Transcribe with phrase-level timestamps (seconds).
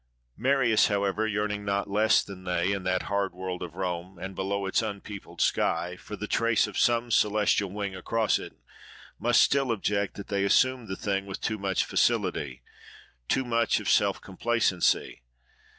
[0.35, 4.65] Marius, however, yearning not less than they, in that hard world of Rome, and below
[4.65, 8.53] its unpeopled sky, for the trace of some celestial wing across it,
[9.19, 12.63] must still object that they assumed the thing with too much facility,
[13.27, 15.21] too much of self complacency.